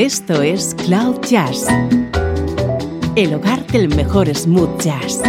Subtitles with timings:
[0.00, 1.66] Esto es Cloud Jazz,
[3.16, 5.20] el hogar del mejor smooth jazz,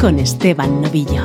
[0.00, 1.22] con Esteban Novillo.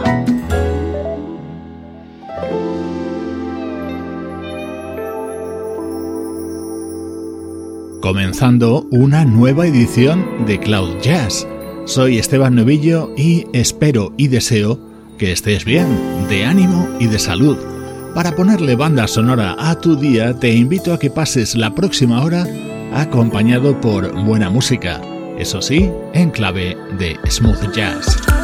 [8.02, 11.48] Comenzando una nueva edición de Cloud Jazz.
[11.86, 14.80] Soy Esteban Novillo y espero y deseo
[15.18, 15.88] que estés bien,
[16.30, 17.75] de ánimo y de salud
[18.16, 22.48] para ponerle banda sonora a tu día, te invito a que pases la próxima hora
[22.94, 25.02] acompañado por buena música,
[25.38, 28.35] eso sí, en clave de smooth jazz.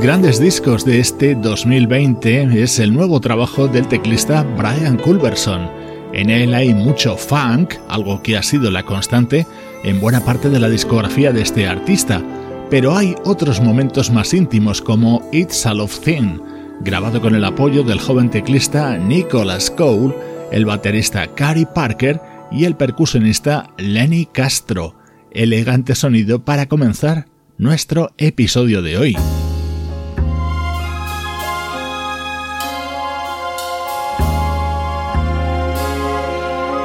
[0.00, 5.70] Grandes discos de este 2020 es el nuevo trabajo del teclista Brian Culberson.
[6.14, 9.46] En él hay mucho funk, algo que ha sido la constante
[9.84, 12.22] en buena parte de la discografía de este artista,
[12.70, 16.38] pero hay otros momentos más íntimos como It's a Love Thing,
[16.80, 20.14] grabado con el apoyo del joven teclista Nicholas Cole,
[20.50, 22.20] el baterista Cary Parker
[22.50, 24.94] y el percusionista Lenny Castro.
[25.30, 27.26] Elegante sonido para comenzar
[27.58, 29.16] nuestro episodio de hoy.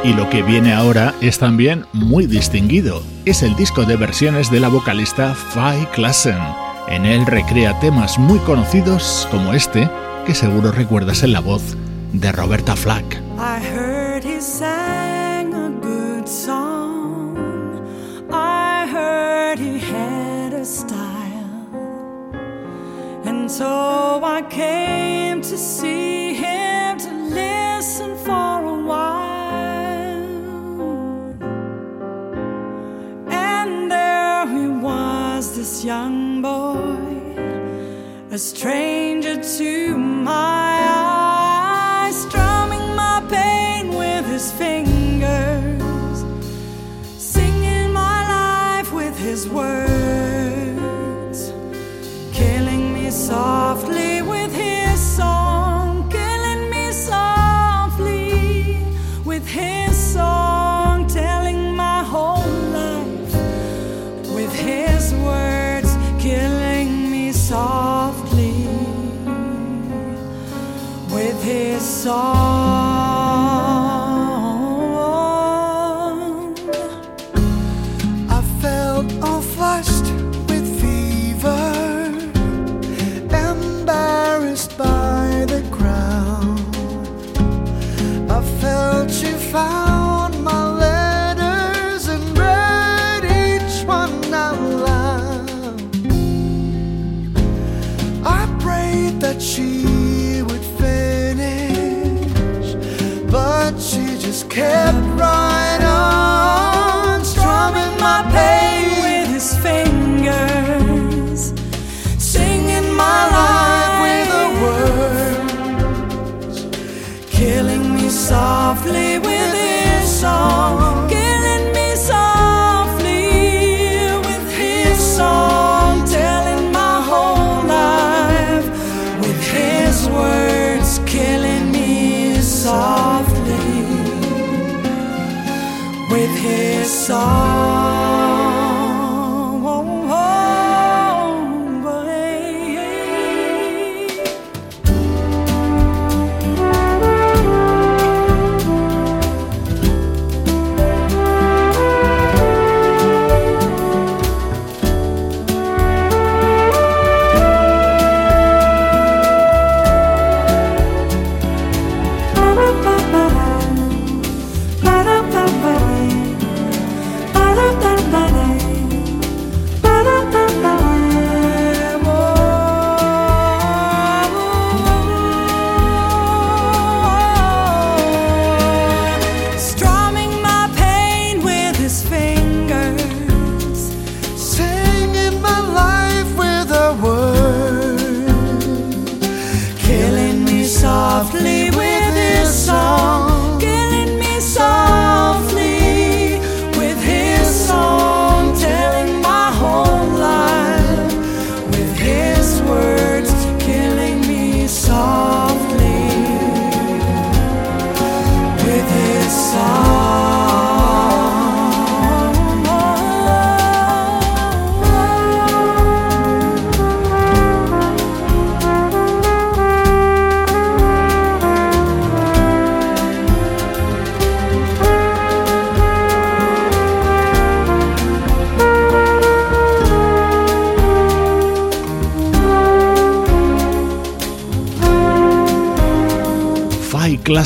[0.05, 3.01] Y lo que viene ahora es también muy distinguido.
[3.25, 6.37] Es el disco de versiones de la vocalista Faye Klassen.
[6.87, 9.89] En él recrea temas muy conocidos como este,
[10.27, 11.75] que seguro recuerdas en la voz
[12.13, 13.19] de Roberta Flack.
[23.25, 28.44] And so I came to see him to listen for
[35.65, 36.95] this young boy,
[38.29, 40.84] a stranger to my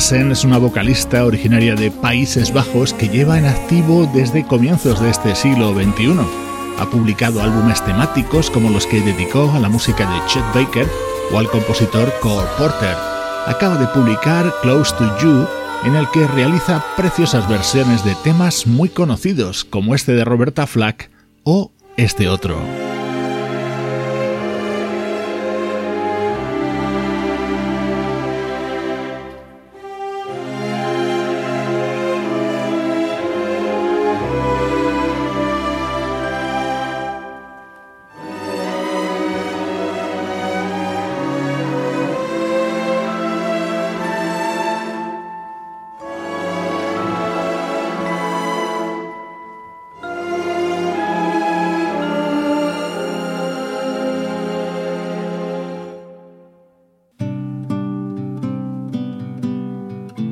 [0.00, 5.10] Klassen es una vocalista originaria de Países Bajos que lleva en activo desde comienzos de
[5.10, 6.16] este siglo XXI.
[6.78, 10.88] Ha publicado álbumes temáticos como los que dedicó a la música de Chet Baker
[11.30, 12.96] o al compositor Cole Porter.
[13.46, 15.46] Acaba de publicar Close to You,
[15.84, 21.10] en el que realiza preciosas versiones de temas muy conocidos como este de Roberta Flack
[21.44, 22.56] o este otro.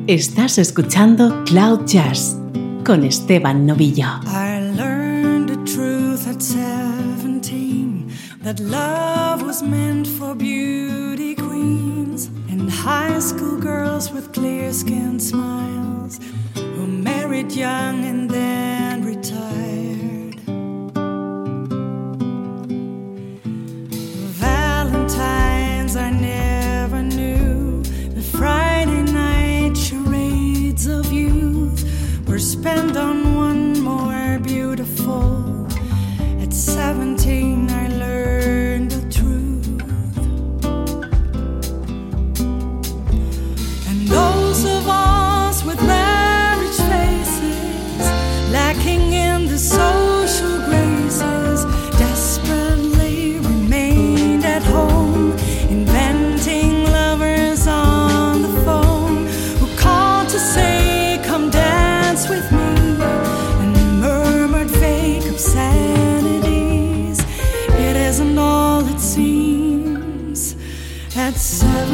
[0.08, 2.34] Estás escuchando Cloud Jazz
[2.82, 4.06] con Esteban Novillo.
[4.24, 8.10] I learned the truth at 17
[8.42, 16.18] that love was meant for beauty queens and high school girls with clear skinned smiles
[16.54, 18.27] who married young and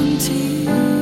[0.04, 0.93] 曾经。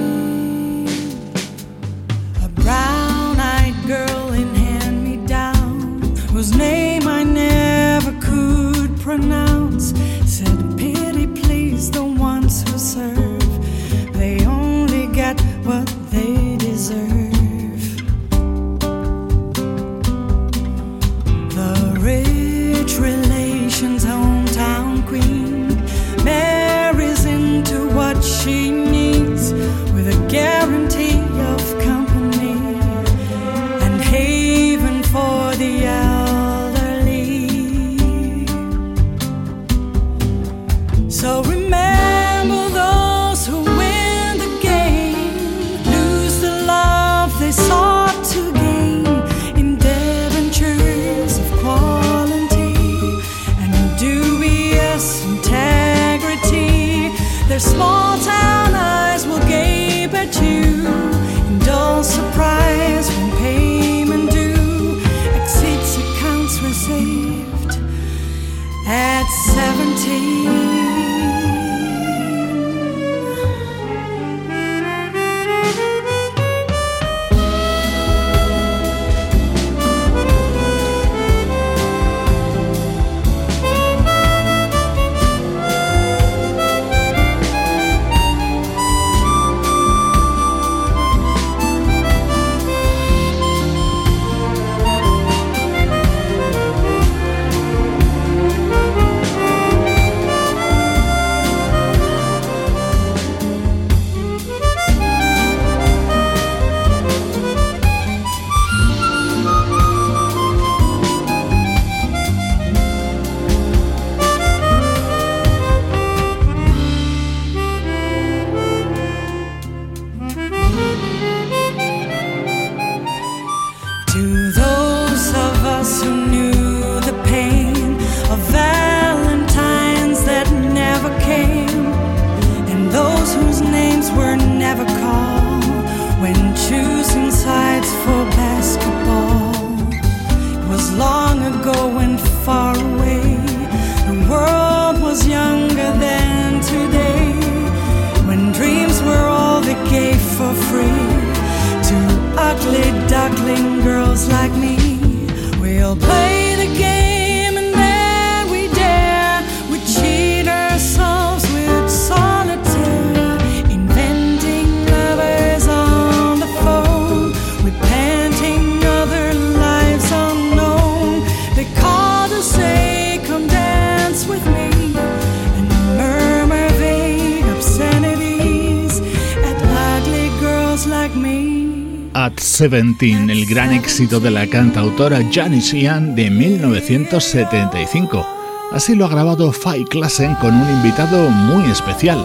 [182.68, 188.24] 17, el gran éxito de la cantautora Janis Ian de 1975.
[188.70, 192.24] Así lo ha grabado Fay Klassen con un invitado muy especial.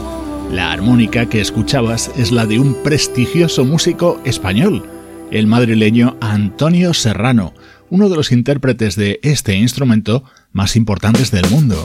[0.51, 4.87] La armónica que escuchabas es la de un prestigioso músico español,
[5.31, 7.55] el madrileño Antonio Serrano,
[7.89, 11.83] uno de los intérpretes de este instrumento más importantes del mundo.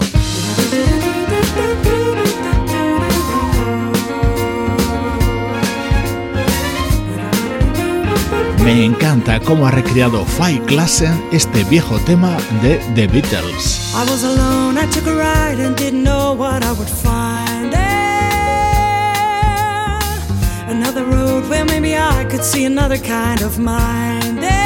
[8.64, 13.92] Me encanta cómo ha recreado Five Klassen este viejo tema de The Beatles.
[13.92, 17.72] I was alone, I took a ride and didn't know what I would find.
[17.72, 17.82] There.
[20.68, 24.40] Another road where maybe I could see another kind of mind.
[24.40, 24.61] There.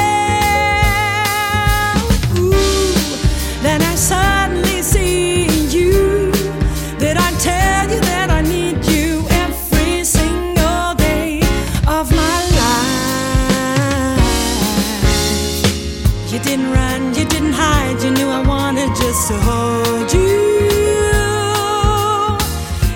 [19.35, 20.67] hold you.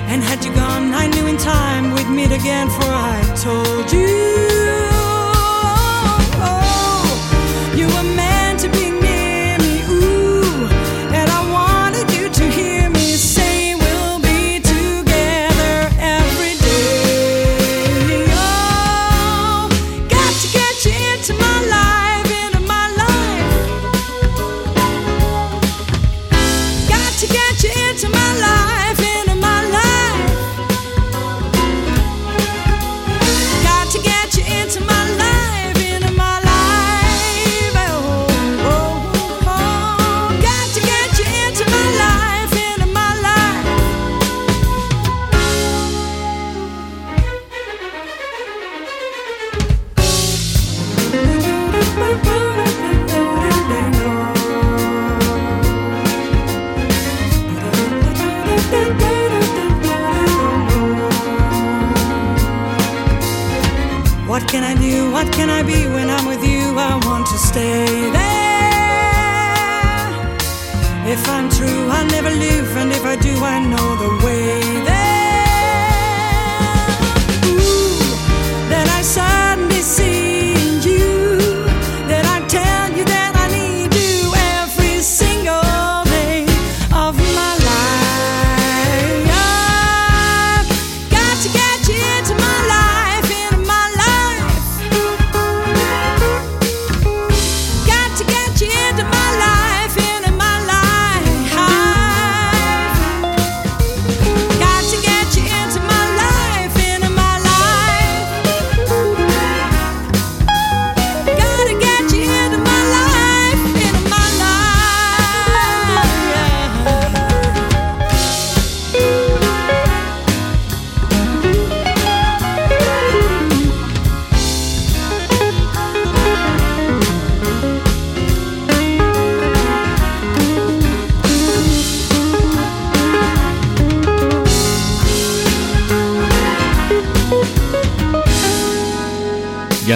[0.08, 4.61] And had you gone, I knew in time we'd meet again, for I told you.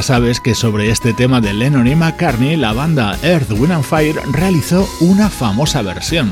[0.06, 4.16] sabes que sobre este tema de Lennon y McCartney, la banda Earth, Wind and Fire
[4.34, 6.32] realizó una famosa versión.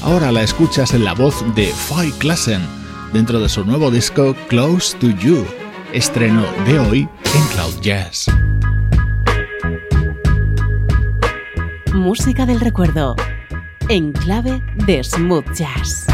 [0.00, 2.62] Ahora la escuchas en la voz de Foy Klassen,
[3.12, 5.44] dentro de su nuevo disco Close to You,
[5.92, 8.26] estreno de hoy en Cloud Jazz.
[11.92, 13.16] Música del recuerdo,
[13.90, 16.09] en clave de smooth jazz.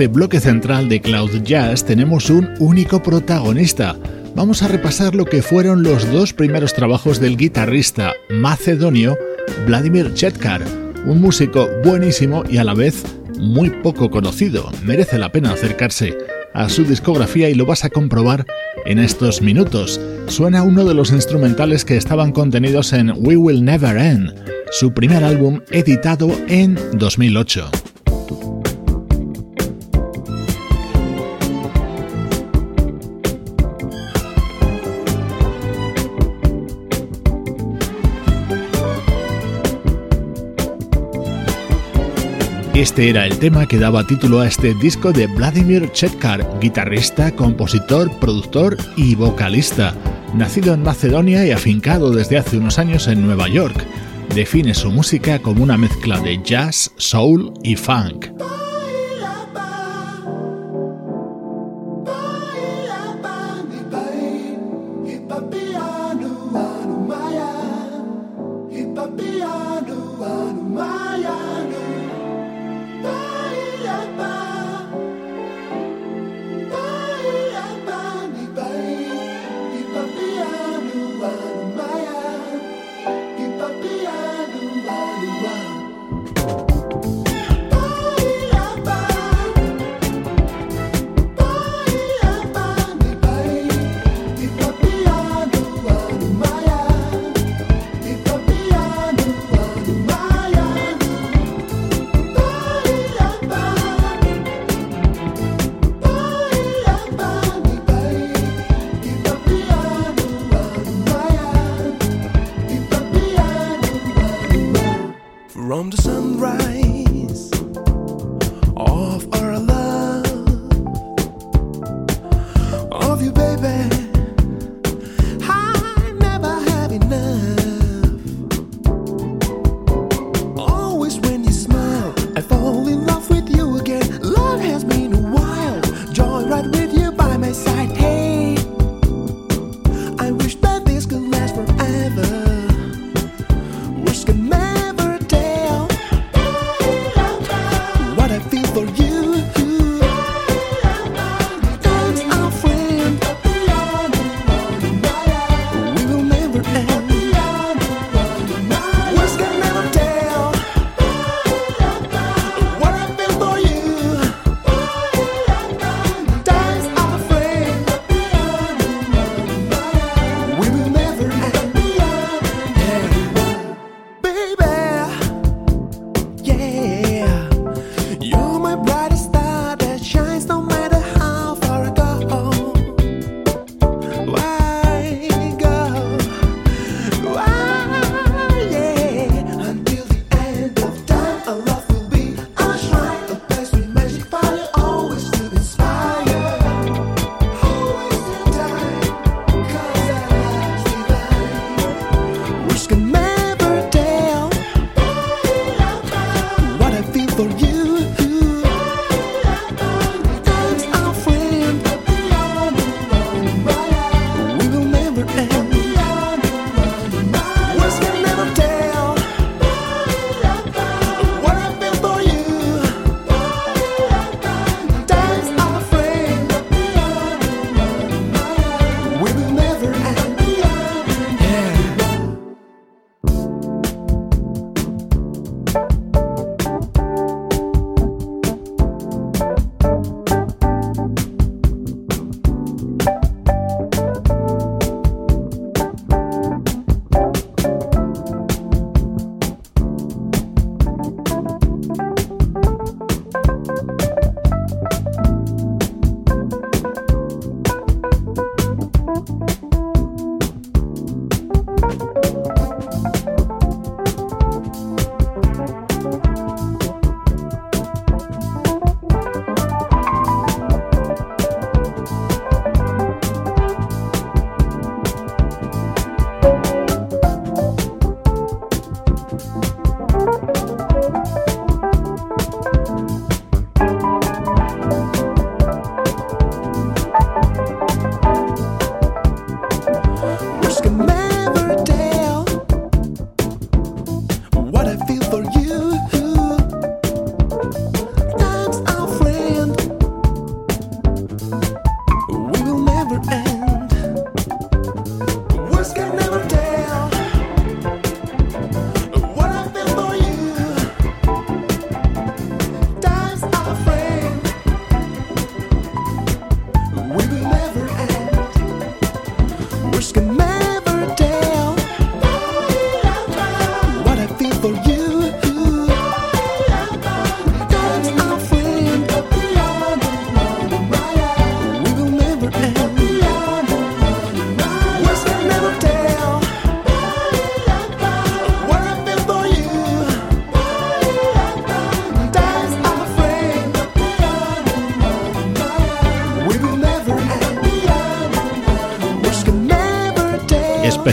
[0.00, 3.98] Este bloque central de Cloud Jazz tenemos un único protagonista.
[4.34, 9.18] Vamos a repasar lo que fueron los dos primeros trabajos del guitarrista macedonio
[9.66, 10.62] Vladimir Chetkar,
[11.04, 13.04] un músico buenísimo y a la vez
[13.38, 14.72] muy poco conocido.
[14.86, 16.16] Merece la pena acercarse
[16.54, 18.46] a su discografía y lo vas a comprobar
[18.86, 20.00] en estos minutos.
[20.28, 24.32] Suena uno de los instrumentales que estaban contenidos en We Will Never End,
[24.70, 27.70] su primer álbum editado en 2008.
[42.80, 48.10] Este era el tema que daba título a este disco de Vladimir Chetkar, guitarrista, compositor,
[48.18, 49.94] productor y vocalista.
[50.34, 53.84] Nacido en Macedonia y afincado desde hace unos años en Nueva York,
[54.34, 58.28] define su música como una mezcla de jazz, soul y funk.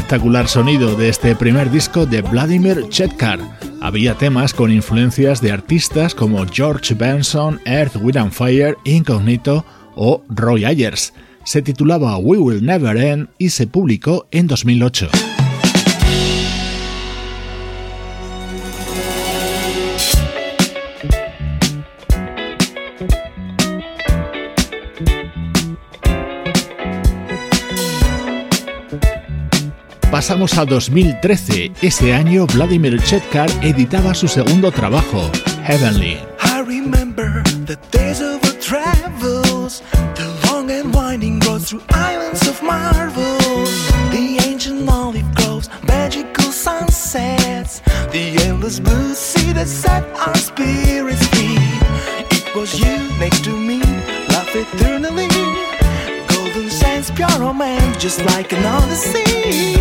[0.07, 3.41] espectacular sonido de este primer disco de Vladimir Chetkar.
[3.81, 9.65] Había temas con influencias de artistas como George Benson, Earth, Wind and Fire, Incognito
[9.95, 11.13] o Roy Ayers.
[11.43, 15.09] Se titulaba We Will Never End y se publicó en 2008.
[30.27, 31.71] pasamos a 2013.
[31.81, 35.31] Ese año Vladimir Chetkar editaba su segundo trabajo,
[35.63, 36.19] Heavenly.
[36.41, 39.81] I remember the days of our travels,
[40.15, 43.71] the long and winding road through islands of marvels,
[44.11, 47.79] the ancient olive groves, magical sunsets,
[48.11, 51.55] the endless blue sea that set our spirits free.
[52.35, 53.79] It was you next to me,
[54.27, 55.29] love eternally.
[56.27, 59.77] golden sands, pure romance, just like an odyssey.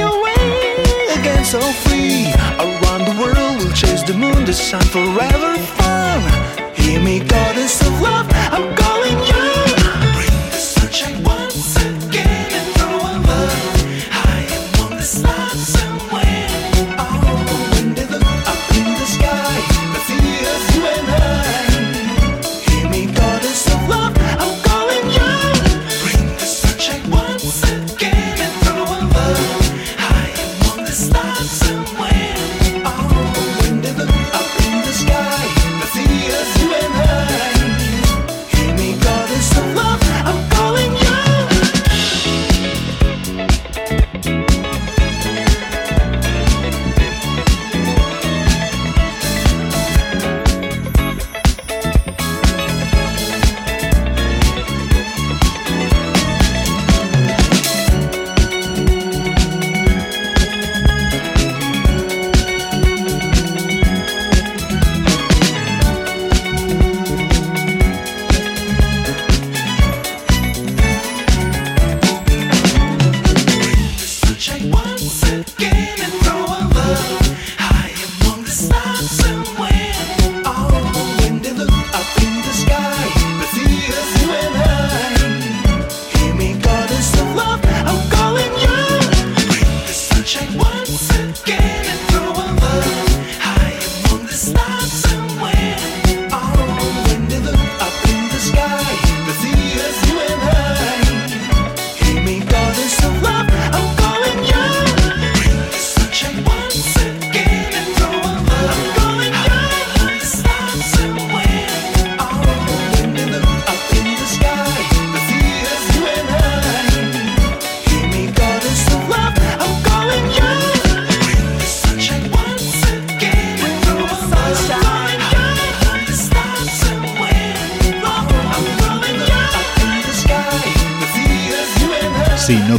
[0.00, 0.76] away.
[1.18, 2.32] Again so free.
[2.58, 6.20] Around the world we'll chase the moon, the sun forever fun
[6.74, 8.28] Hear me goddess of love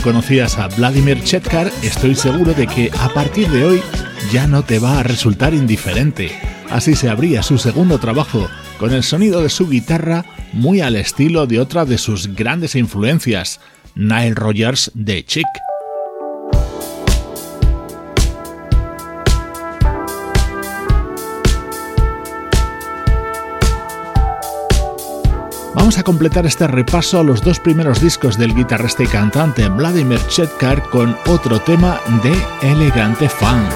[0.02, 3.82] conocías a Vladimir Chetkar, estoy seguro de que a partir de hoy
[4.32, 6.32] ya no te va a resultar indiferente.
[6.70, 11.48] Así se abría su segundo trabajo, con el sonido de su guitarra muy al estilo
[11.48, 13.60] de otra de sus grandes influencias,
[13.96, 15.69] Nile Rogers de Chick.
[25.90, 30.20] Vamos a completar este repaso a los dos primeros discos del guitarrista y cantante Vladimir
[30.28, 33.72] Chetkar con otro tema de elegante funk.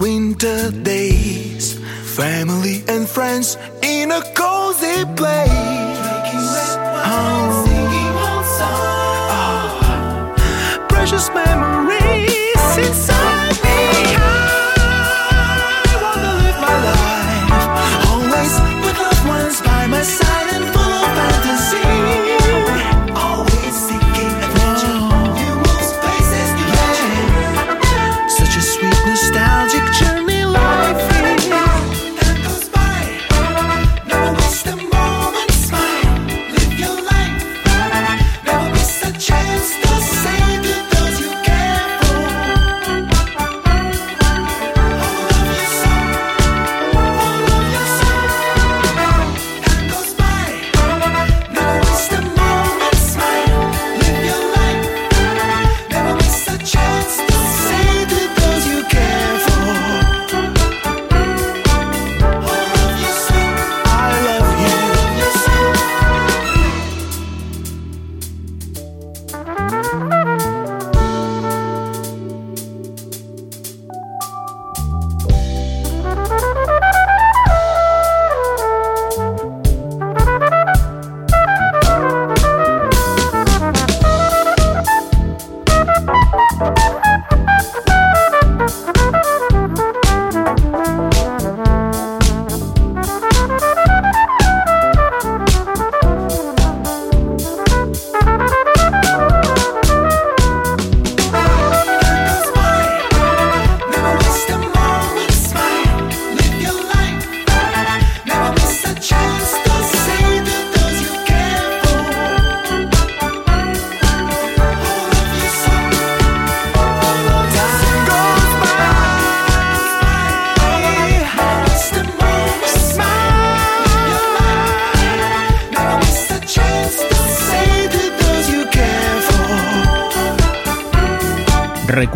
[0.00, 1.78] Winter days.
[2.16, 5.50] Family and friends in a cozy place.
[7.06, 7.64] Oh.
[9.30, 10.86] Oh.
[10.88, 11.73] Precious memories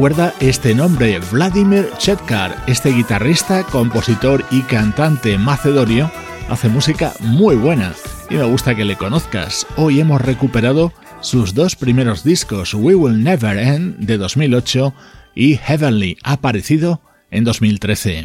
[0.09, 6.11] Recuerda este nombre, Vladimir Chetkar, este guitarrista, compositor y cantante macedonio,
[6.49, 7.93] hace música muy buena
[8.31, 9.67] y me gusta que le conozcas.
[9.77, 14.95] Hoy hemos recuperado sus dos primeros discos, We Will Never End de 2008
[15.35, 18.25] y Heavenly, aparecido en 2013.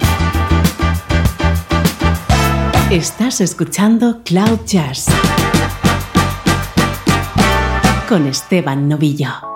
[2.91, 5.07] Estás escuchando Cloud Jazz
[8.07, 9.52] con Esteban Novillo.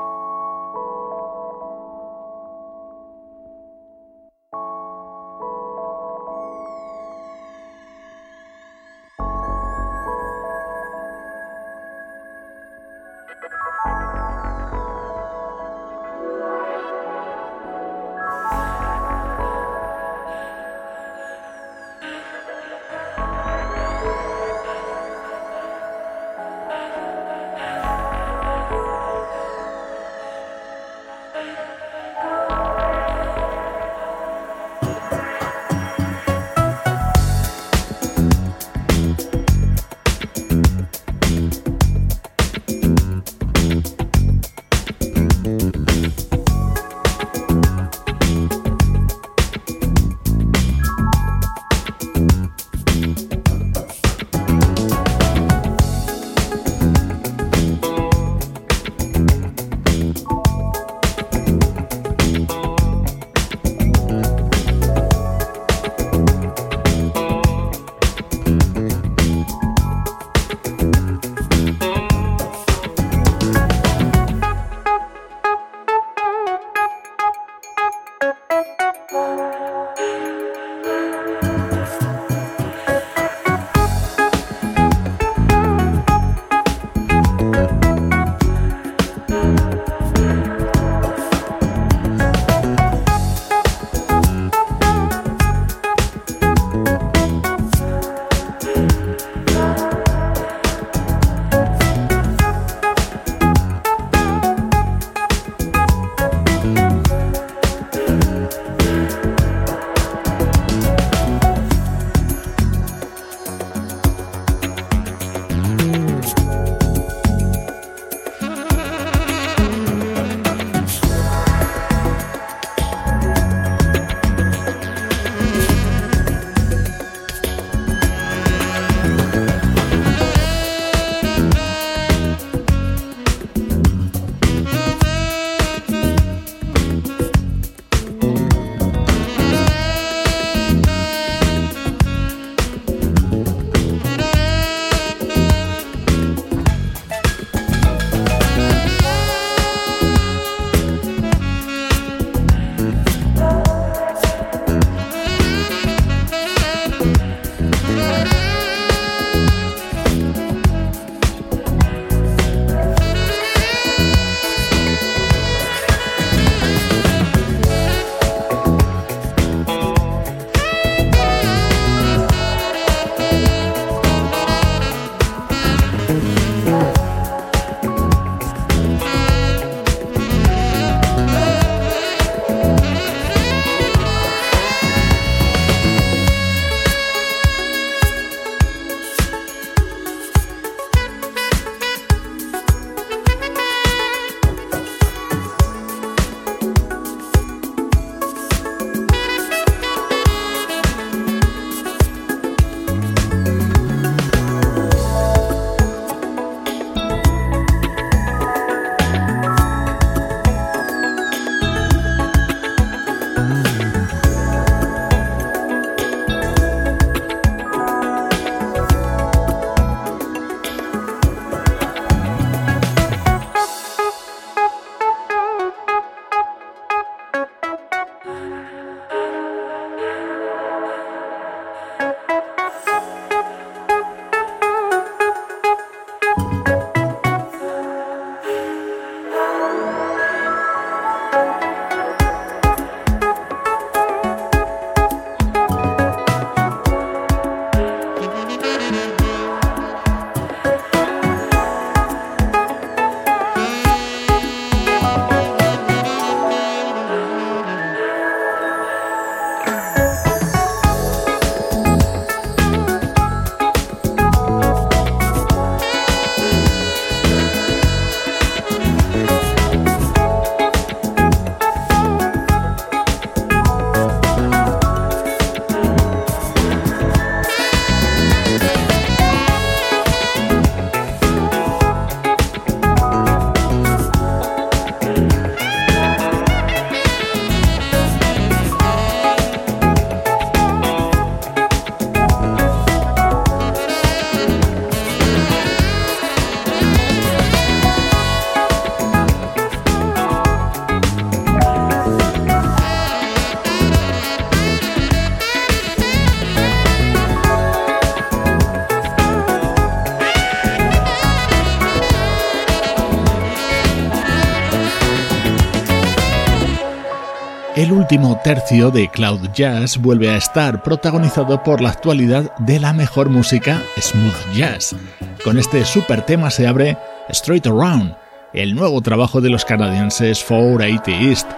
[318.08, 323.28] Último tercio de Cloud Jazz vuelve a estar protagonizado por la actualidad de la mejor
[323.28, 324.96] música smooth jazz.
[325.44, 326.98] Con este super tema se abre
[327.28, 328.16] Straight Around,
[328.54, 331.50] el nuevo trabajo de los canadienses 480 East,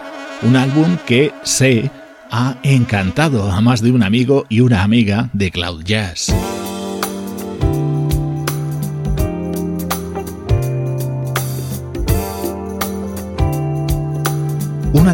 [0.42, 1.92] un álbum que se
[2.32, 6.34] ha encantado a más de un amigo y una amiga de Cloud Jazz.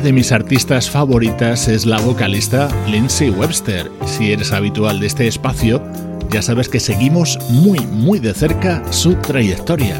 [0.05, 3.91] De mis artistas favoritas es la vocalista Lindsay Webster.
[4.05, 5.81] Si eres habitual de este espacio,
[6.29, 9.95] ya sabes que seguimos muy muy de cerca su trayectoria.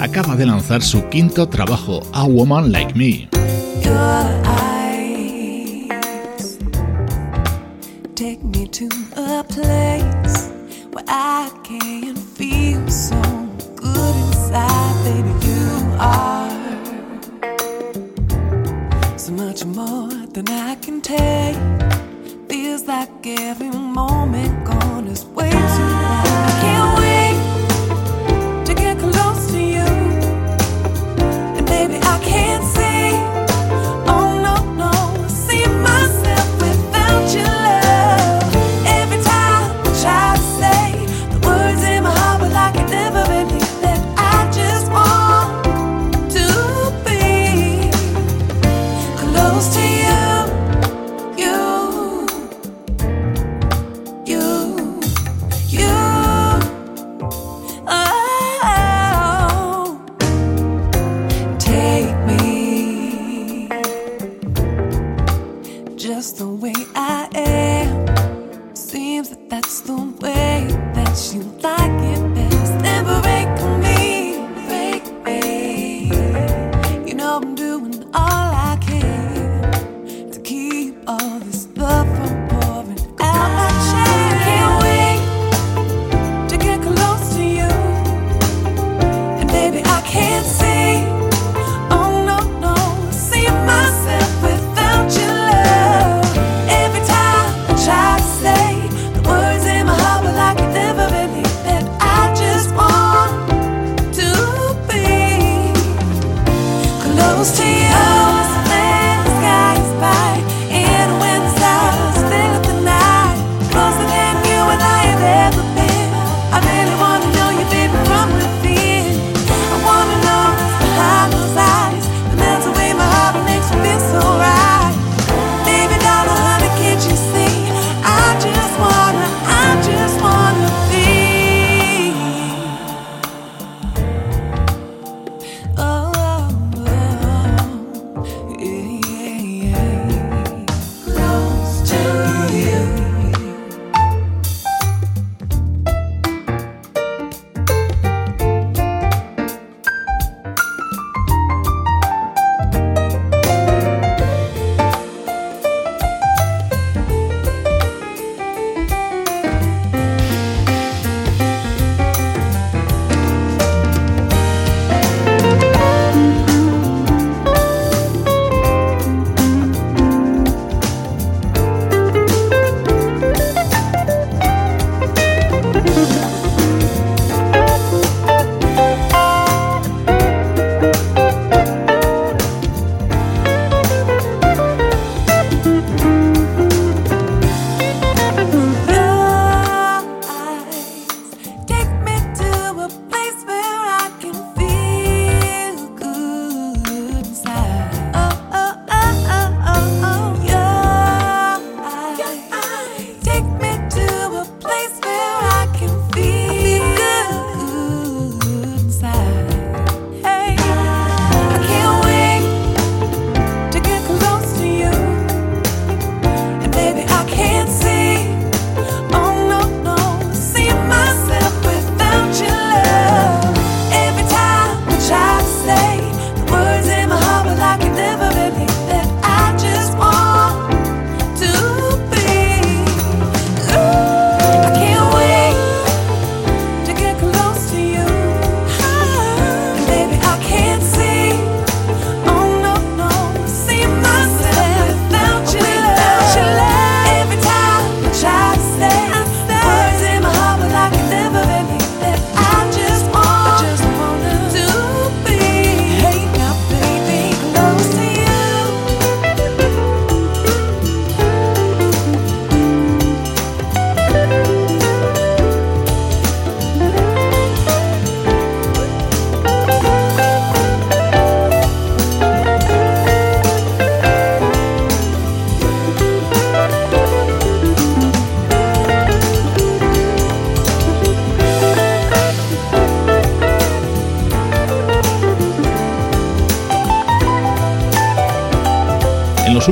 [0.00, 3.28] Acaba de lanzar su quinto trabajo, A Woman Like Me.
[20.42, 21.56] than I can take.
[22.48, 25.69] Feels like every moment gone is wasted.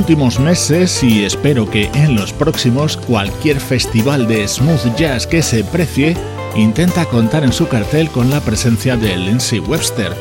[0.09, 5.65] Últimos meses y espero que en los próximos cualquier festival de smooth jazz que se
[5.65, 6.17] precie
[6.57, 10.15] intenta contar en su cartel con la presencia de Lindsay Webster.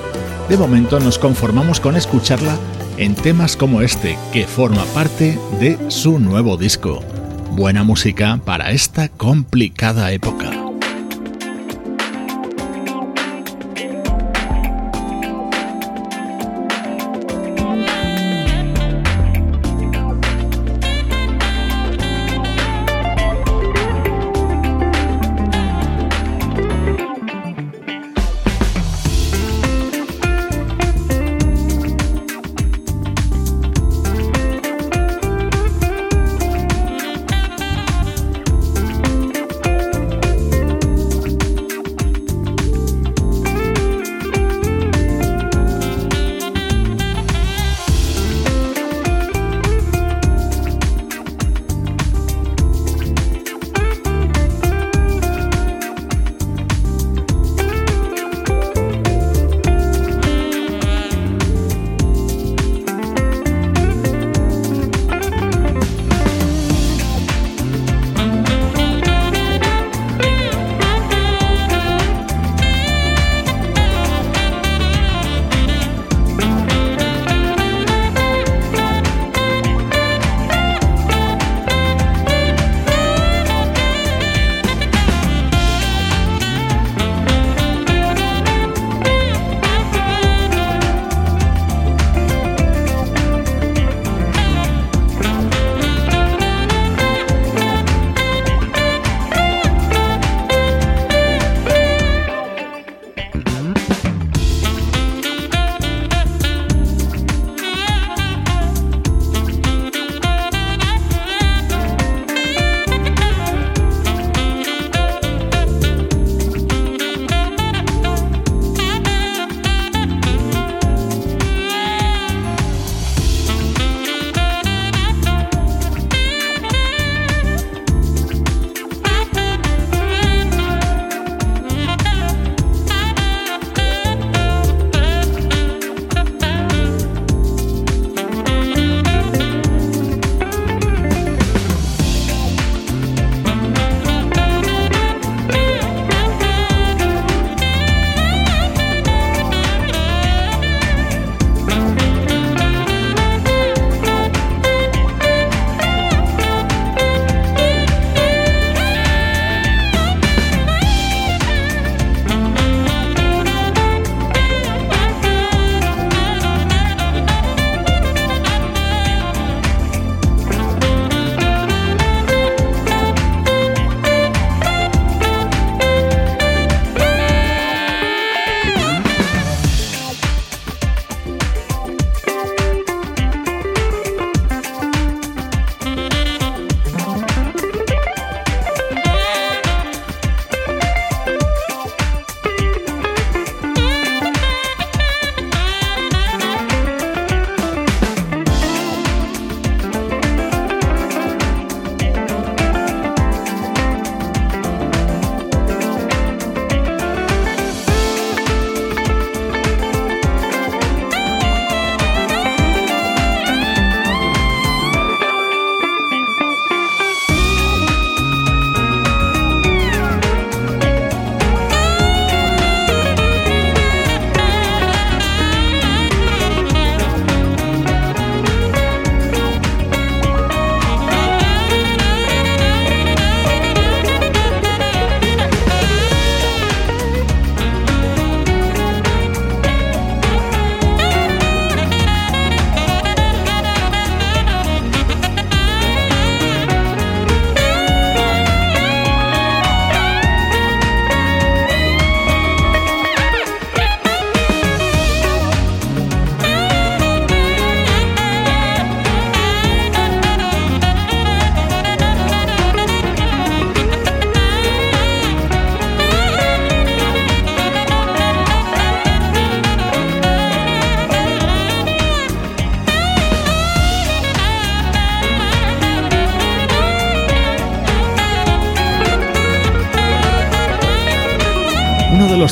[0.50, 2.58] De momento nos conformamos con escucharla
[2.98, 7.00] en temas como este, que forma parte de su nuevo disco.
[7.52, 10.57] Buena música para esta complicada época.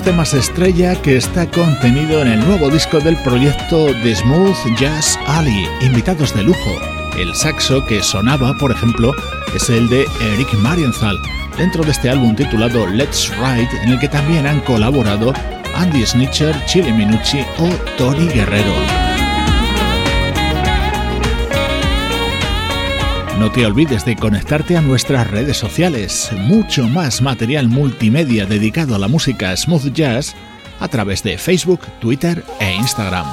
[0.06, 5.68] Temas estrella que está contenido en el nuevo disco del proyecto The Smooth Jazz Alley,
[5.82, 6.80] invitados de lujo.
[7.18, 9.14] El saxo que sonaba, por ejemplo,
[9.56, 11.20] es el de Eric Marienthal,
[11.58, 15.34] dentro de este álbum titulado Let's Ride, en el que también han colaborado
[15.74, 19.14] Andy Snitcher, Chile Minucci o Tony Guerrero.
[23.45, 28.97] No te olvides de conectarte a nuestras redes sociales, mucho más material multimedia dedicado a
[28.97, 30.33] la música smooth jazz
[30.79, 33.27] a través de Facebook, Twitter e Instagram.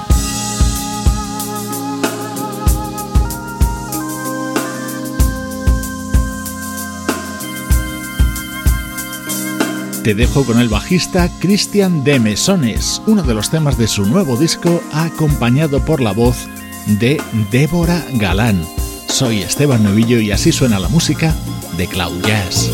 [10.04, 14.36] Te dejo con el bajista Christian de Mesones, uno de los temas de su nuevo
[14.36, 16.48] disco acompañado por la voz
[16.86, 17.18] de
[17.50, 18.81] Débora Galán.
[19.12, 21.34] Soy Esteban Novillo y así suena la música
[21.76, 22.70] de Cloud Jazz.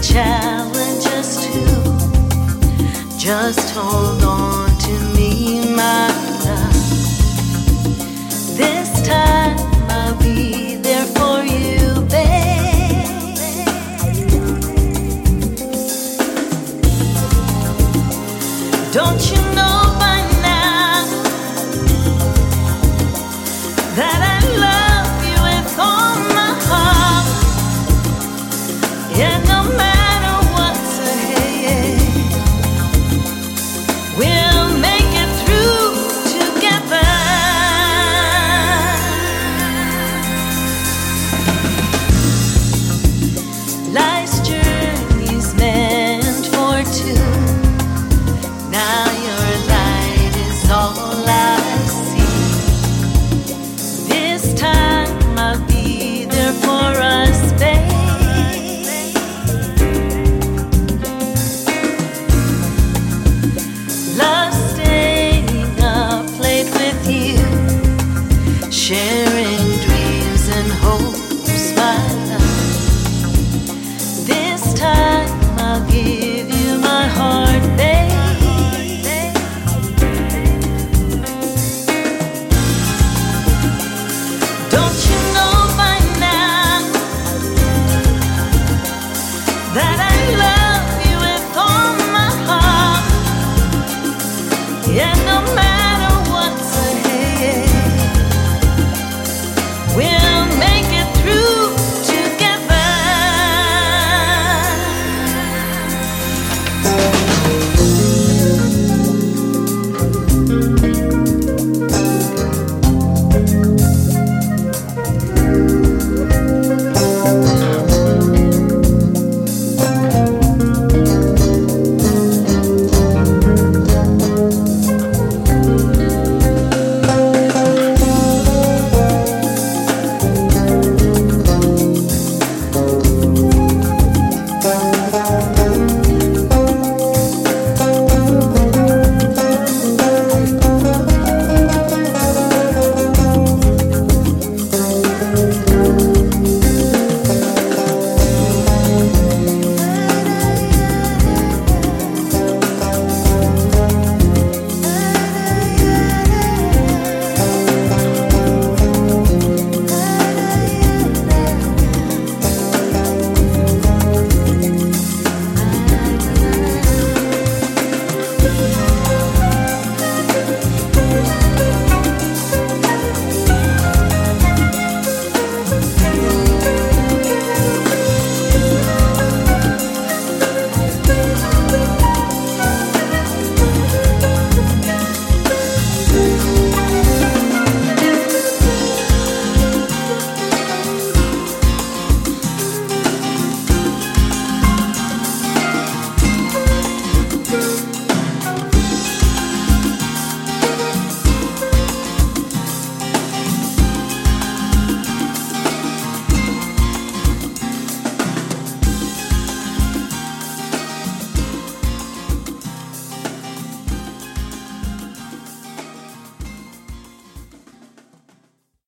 [0.00, 3.18] Challenges to.
[3.18, 6.27] Just hold on to me, my